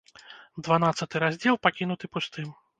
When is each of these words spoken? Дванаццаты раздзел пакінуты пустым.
Дванаццаты 0.67 1.15
раздзел 1.27 1.61
пакінуты 1.69 2.05
пустым. 2.19 2.53